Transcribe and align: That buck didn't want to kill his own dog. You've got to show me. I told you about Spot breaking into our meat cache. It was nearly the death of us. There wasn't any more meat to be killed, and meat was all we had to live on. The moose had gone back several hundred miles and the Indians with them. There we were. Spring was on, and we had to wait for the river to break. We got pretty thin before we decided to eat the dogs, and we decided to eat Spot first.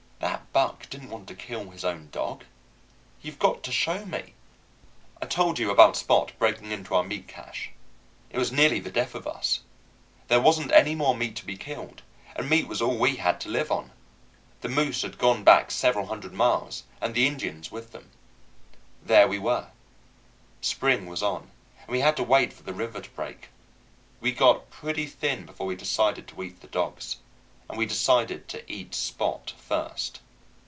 That 0.21 0.53
buck 0.53 0.89
didn't 0.89 1.09
want 1.09 1.27
to 1.29 1.35
kill 1.35 1.71
his 1.71 1.85
own 1.85 2.09
dog. 2.11 2.43
You've 3.21 3.39
got 3.39 3.63
to 3.63 3.71
show 3.71 4.05
me. 4.05 4.33
I 5.21 5.25
told 5.25 5.57
you 5.57 5.71
about 5.71 5.95
Spot 5.95 6.33
breaking 6.37 6.71
into 6.73 6.93
our 6.93 7.03
meat 7.05 7.27
cache. 7.27 7.71
It 8.29 8.37
was 8.37 8.51
nearly 8.51 8.79
the 8.81 8.91
death 8.91 9.15
of 9.15 9.25
us. 9.25 9.61
There 10.27 10.41
wasn't 10.41 10.73
any 10.73 10.93
more 10.93 11.15
meat 11.15 11.37
to 11.37 11.45
be 11.45 11.55
killed, 11.55 12.01
and 12.35 12.49
meat 12.49 12.67
was 12.67 12.81
all 12.81 12.97
we 12.97 13.15
had 13.15 13.39
to 13.41 13.49
live 13.49 13.71
on. 13.71 13.91
The 14.59 14.67
moose 14.69 15.01
had 15.03 15.17
gone 15.17 15.45
back 15.45 15.71
several 15.71 16.07
hundred 16.07 16.33
miles 16.33 16.83
and 16.99 17.15
the 17.15 17.25
Indians 17.27 17.71
with 17.71 17.91
them. 17.93 18.11
There 19.03 19.27
we 19.29 19.39
were. 19.39 19.69
Spring 20.59 21.07
was 21.07 21.23
on, 21.23 21.49
and 21.79 21.87
we 21.89 22.01
had 22.01 22.17
to 22.17 22.23
wait 22.23 22.51
for 22.53 22.63
the 22.63 22.73
river 22.73 22.99
to 22.99 23.09
break. 23.11 23.47
We 24.19 24.33
got 24.33 24.69
pretty 24.69 25.07
thin 25.07 25.45
before 25.45 25.65
we 25.65 25.77
decided 25.77 26.27
to 26.27 26.43
eat 26.43 26.59
the 26.59 26.67
dogs, 26.67 27.17
and 27.69 27.77
we 27.77 27.85
decided 27.85 28.49
to 28.49 28.69
eat 28.69 28.93
Spot 28.93 29.49
first. 29.57 30.19